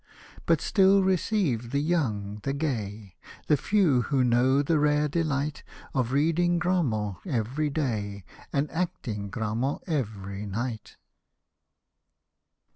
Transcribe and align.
But 0.47 0.61
still 0.61 1.03
receive 1.03 1.69
the 1.69 1.77
young, 1.79 2.39
the 2.41 2.53
gay. 2.53 3.17
The 3.45 3.53
few^ 3.55 4.05
who 4.05 4.23
know 4.23 4.63
the 4.63 4.79
rare 4.79 5.07
delight 5.07 5.61
Of 5.93 6.11
reading 6.11 6.57
Grammont 6.57 7.17
every 7.23 7.69
day, 7.69 8.23
And 8.51 8.71
acting 8.71 9.29
Grammont 9.29 9.83
every 9.85 10.47
night. 10.47 10.95